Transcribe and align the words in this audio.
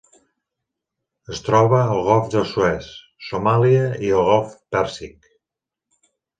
Es 1.35 1.41
troba 1.49 1.81
al 1.83 2.01
Golf 2.07 2.33
de 2.37 2.43
Suez, 2.53 2.89
Somàlia 3.29 3.87
i 4.09 4.13
el 4.21 4.27
Golf 4.33 4.59
Pèrsic. 4.77 5.33